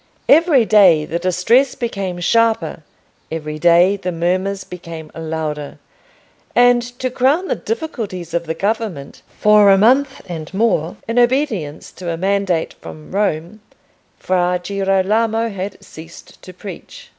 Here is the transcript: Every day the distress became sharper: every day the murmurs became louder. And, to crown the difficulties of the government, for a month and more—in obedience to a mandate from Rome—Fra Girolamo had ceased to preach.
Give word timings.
Every 0.27 0.65
day 0.65 1.05
the 1.05 1.19
distress 1.19 1.75
became 1.75 2.19
sharper: 2.21 2.81
every 3.31 3.59
day 3.59 3.97
the 3.97 4.11
murmurs 4.11 4.63
became 4.63 5.11
louder. 5.13 5.77
And, 6.55 6.81
to 6.97 7.11
crown 7.11 7.47
the 7.47 7.55
difficulties 7.55 8.33
of 8.33 8.47
the 8.47 8.55
government, 8.55 9.21
for 9.39 9.69
a 9.69 9.77
month 9.77 10.19
and 10.25 10.51
more—in 10.55 11.19
obedience 11.19 11.91
to 11.91 12.09
a 12.09 12.17
mandate 12.17 12.73
from 12.81 13.11
Rome—Fra 13.11 14.59
Girolamo 14.63 15.49
had 15.49 15.77
ceased 15.83 16.41
to 16.41 16.51
preach. 16.51 17.09